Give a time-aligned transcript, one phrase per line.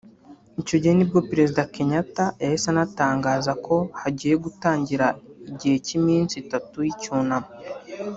[0.61, 5.05] Icyo gihe nibwo Perezida Kenyatta yahise anatangaza ko hagiye gutangira
[5.51, 7.49] igihe cy’iminsi itatu y’icyunamo